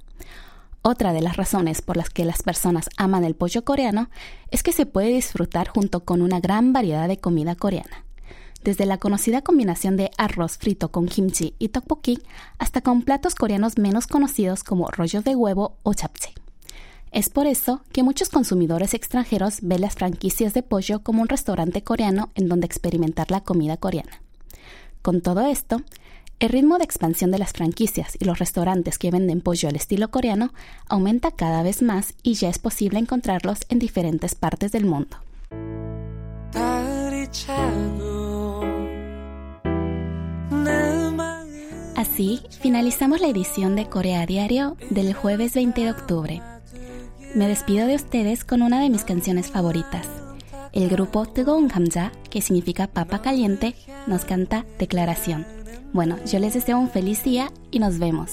Otra 0.83 1.13
de 1.13 1.21
las 1.21 1.37
razones 1.37 1.83
por 1.83 1.97
las 1.97 2.09
que 2.09 2.25
las 2.25 2.43
personas 2.43 2.89
aman 2.97 3.25
el 3.25 3.35
pollo 3.35 3.65
coreano 3.65 4.09
es 4.51 4.63
que 4.63 4.73
se 4.73 4.87
puede 4.87 5.09
disfrutar 5.09 5.69
junto 5.69 6.05
con 6.05 6.23
una 6.23 6.41
gran 6.41 6.73
variedad 6.73 7.07
de 7.07 7.19
comida 7.19 7.55
coreana. 7.55 8.05
Desde 8.65 8.87
la 8.87 8.99
conocida 8.99 9.43
combinación 9.43 9.97
de 9.97 10.11
arroz 10.19 10.59
frito 10.59 10.91
con 10.91 11.07
kimchi 11.07 11.55
y 11.59 11.69
tteokbokki 11.69 12.19
hasta 12.59 12.81
con 12.81 13.03
platos 13.03 13.35
coreanos 13.35 13.79
menos 13.79 14.07
conocidos 14.07 14.65
como 14.65 14.89
rollos 14.89 15.25
de 15.25 15.37
huevo 15.37 15.77
o 15.83 15.93
japchae. 15.93 16.35
Es 17.13 17.29
por 17.29 17.47
eso 17.47 17.83
que 17.93 18.05
muchos 18.05 18.29
consumidores 18.29 18.95
extranjeros 18.95 19.59
ven 19.63 19.81
las 19.81 19.95
franquicias 19.95 20.55
de 20.55 20.63
pollo 20.63 21.01
como 21.01 21.23
un 21.23 21.29
restaurante 21.29 21.83
coreano 21.83 22.31
en 22.37 22.49
donde 22.49 22.67
experimentar 22.67 23.31
la 23.31 23.41
comida 23.41 23.77
coreana. 23.77 24.23
Con 25.03 25.21
todo 25.21 25.41
esto, 25.47 25.83
el 26.39 26.49
ritmo 26.51 26.79
de 26.79 26.85
expansión 26.85 27.31
de 27.31 27.39
las 27.39 27.53
franquicias 27.53 28.17
y 28.19 28.25
los 28.25 28.39
restaurantes 28.39 28.97
que 28.97 29.11
venden 29.11 29.41
pollo 29.41 29.69
al 29.69 29.77
estilo 29.77 30.11
coreano 30.11 30.53
aumenta 30.89 31.33
cada 31.33 31.63
vez 31.63 31.83
más 31.83 32.15
y 32.23 32.35
ya 32.35 32.49
es 32.49 32.59
posible 32.59 32.99
encontrarlos 32.99 33.61
en 33.69 33.79
diferentes 33.79 34.35
partes 34.35 34.73
del 34.73 34.87
mundo. 34.87 35.19
así, 42.21 42.43
finalizamos 42.61 43.23
la 43.23 43.29
edición 43.29 43.77
de 43.77 43.87
Corea 43.87 44.27
Diario 44.27 44.77
del 44.91 45.15
jueves 45.15 45.55
20 45.55 45.81
de 45.81 45.91
octubre. 45.91 46.43
Me 47.35 47.49
despido 47.49 47.87
de 47.87 47.95
ustedes 47.95 48.45
con 48.45 48.61
una 48.61 48.79
de 48.83 48.91
mis 48.91 49.05
canciones 49.05 49.51
favoritas. 49.51 50.07
El 50.73 50.91
grupo 50.91 51.25
Tegon 51.25 51.71
Hamja, 51.73 52.13
que 52.29 52.43
significa 52.43 52.89
papa 52.89 53.23
caliente, 53.23 53.75
nos 54.07 54.27
canta 54.27 54.67
Declaración. 54.79 55.47
Bueno, 55.95 56.19
yo 56.27 56.39
les 56.41 56.53
deseo 56.53 56.79
un 56.79 56.91
feliz 56.91 57.25
día 57.25 57.51
y 57.71 57.79
nos 57.79 57.99
vemos. 57.99 58.33